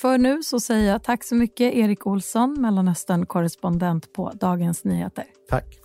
för 0.00 0.18
nu 0.18 0.42
så 0.42 0.60
säger 0.60 0.92
jag 0.92 1.02
tack 1.02 1.24
så 1.24 1.34
mycket 1.34 1.74
Erik 1.74 2.06
Olsson, 2.06 2.56
Mellanöstern-korrespondent 2.60 4.12
på 4.12 4.32
Dagens 4.34 4.84
Nyheter. 4.84 5.24
Tack. 5.50 5.83